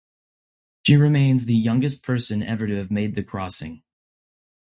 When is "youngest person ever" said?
1.53-2.65